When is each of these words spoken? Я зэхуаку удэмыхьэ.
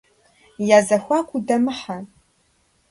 Я 0.75 0.79
зэхуаку 0.87 1.33
удэмыхьэ. 1.37 1.97